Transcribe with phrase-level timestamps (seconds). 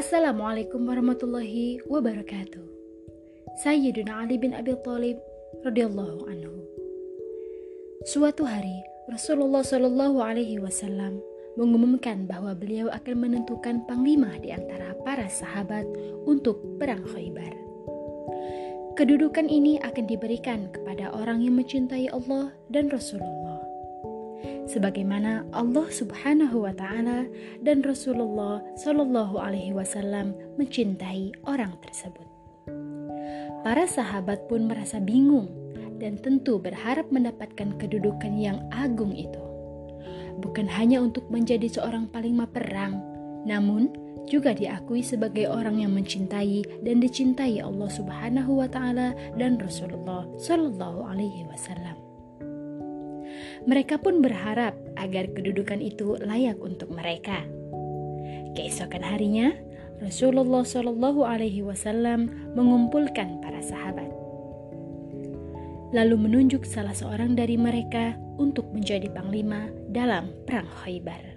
[0.00, 2.64] Assalamualaikum warahmatullahi wabarakatuh.
[3.60, 5.20] Sayyidina Ali bin Abi Thalib
[5.60, 6.56] radhiyallahu anhu.
[8.08, 8.80] Suatu hari,
[9.12, 11.20] Rasulullah Shallallahu alaihi wasallam
[11.60, 15.84] mengumumkan bahwa beliau akan menentukan panglima di antara para sahabat
[16.24, 17.52] untuk perang Khaybar.
[18.96, 23.49] Kedudukan ini akan diberikan kepada orang yang mencintai Allah dan Rasulullah
[24.70, 27.26] sebagaimana Allah Subhanahu wa taala
[27.66, 32.26] dan Rasulullah Shallallahu alaihi wasallam mencintai orang tersebut.
[33.66, 35.50] Para sahabat pun merasa bingung
[35.98, 39.42] dan tentu berharap mendapatkan kedudukan yang agung itu.
[40.40, 42.96] Bukan hanya untuk menjadi seorang paling perang,
[43.44, 43.92] namun
[44.24, 51.04] juga diakui sebagai orang yang mencintai dan dicintai Allah Subhanahu wa taala dan Rasulullah Shallallahu
[51.04, 52.09] alaihi wasallam.
[53.68, 57.44] Mereka pun berharap agar kedudukan itu layak untuk mereka.
[58.56, 59.52] Keesokan harinya,
[60.00, 64.08] Rasulullah Shallallahu Alaihi Wasallam mengumpulkan para sahabat,
[65.92, 71.36] lalu menunjuk salah seorang dari mereka untuk menjadi panglima dalam perang Khaybar.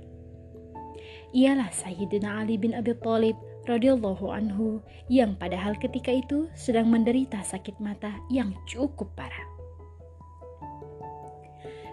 [1.35, 3.35] Ialah Sayyidina Ali bin Abi Thalib
[3.67, 4.79] radhiyallahu anhu
[5.11, 9.52] yang padahal ketika itu sedang menderita sakit mata yang cukup parah.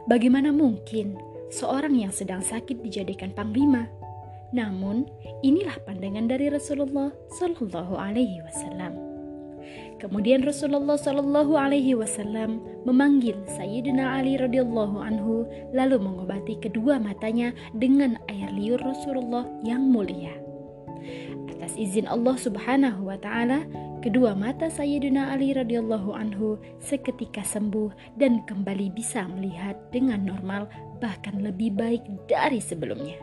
[0.09, 1.21] Bagaimana mungkin
[1.53, 3.91] seorang yang sedang sakit dijadikan panglima?
[4.51, 5.07] Namun,
[5.45, 9.11] inilah pandangan dari Rasulullah Shallallahu Alaihi Wasallam.
[10.01, 15.45] Kemudian Rasulullah Shallallahu Alaihi Wasallam memanggil Sayyidina Ali radhiyallahu anhu
[15.77, 20.33] lalu mengobati kedua matanya dengan air liur Rasulullah yang mulia.
[21.61, 23.69] Atas izin Allah Subhanahu wa taala,
[24.01, 30.73] Kedua mata Sayyidina Ali radhiyallahu anhu seketika sembuh dan kembali bisa melihat dengan normal
[31.05, 33.21] bahkan lebih baik dari sebelumnya.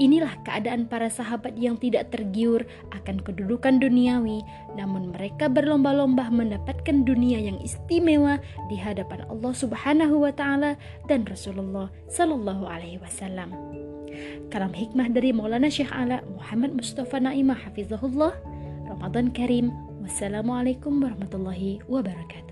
[0.00, 2.64] Inilah keadaan para sahabat yang tidak tergiur
[2.96, 4.40] akan kedudukan duniawi,
[4.72, 8.40] namun mereka berlomba-lomba mendapatkan dunia yang istimewa
[8.72, 10.80] di hadapan Allah Subhanahu wa taala
[11.12, 13.52] dan Rasulullah sallallahu alaihi wasallam.
[14.52, 18.32] كلام هيك مهدري مولانا شيخ علاء محمد مصطفى نائمة حفظه الله.
[18.90, 19.72] رمضان كريم.
[20.02, 22.51] والسلام عليكم ورحمة الله وبركاته.